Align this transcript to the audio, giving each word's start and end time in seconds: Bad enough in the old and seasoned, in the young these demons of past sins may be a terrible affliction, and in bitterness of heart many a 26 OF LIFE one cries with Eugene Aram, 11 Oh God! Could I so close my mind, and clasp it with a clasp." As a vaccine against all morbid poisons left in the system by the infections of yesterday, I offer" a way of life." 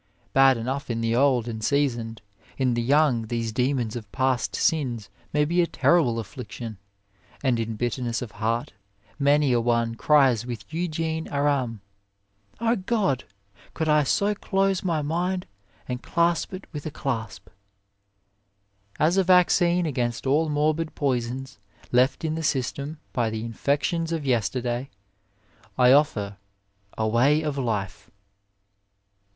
Bad 0.33 0.57
enough 0.57 0.89
in 0.89 0.99
the 0.99 1.15
old 1.15 1.47
and 1.47 1.63
seasoned, 1.63 2.23
in 2.57 2.73
the 2.73 2.81
young 2.81 3.27
these 3.27 3.51
demons 3.51 3.95
of 3.95 4.11
past 4.11 4.55
sins 4.55 5.11
may 5.31 5.45
be 5.45 5.61
a 5.61 5.67
terrible 5.67 6.17
affliction, 6.17 6.79
and 7.43 7.59
in 7.59 7.75
bitterness 7.75 8.19
of 8.19 8.31
heart 8.31 8.73
many 9.19 9.53
a 9.53 9.61
26 9.61 9.61
OF 9.61 9.65
LIFE 9.67 9.77
one 9.77 9.93
cries 9.93 10.43
with 10.47 10.73
Eugene 10.73 11.27
Aram, 11.27 11.81
11 12.59 12.79
Oh 12.79 12.83
God! 12.83 13.23
Could 13.75 13.87
I 13.87 14.01
so 14.01 14.33
close 14.33 14.81
my 14.83 15.03
mind, 15.03 15.45
and 15.87 16.01
clasp 16.01 16.51
it 16.55 16.65
with 16.73 16.87
a 16.87 16.89
clasp." 16.89 17.47
As 18.99 19.17
a 19.17 19.23
vaccine 19.23 19.85
against 19.85 20.25
all 20.25 20.49
morbid 20.49 20.95
poisons 20.95 21.59
left 21.91 22.25
in 22.25 22.33
the 22.33 22.41
system 22.41 22.97
by 23.13 23.29
the 23.29 23.45
infections 23.45 24.11
of 24.11 24.25
yesterday, 24.25 24.89
I 25.77 25.91
offer" 25.93 26.37
a 26.97 27.07
way 27.07 27.43
of 27.43 27.55
life." 27.59 28.09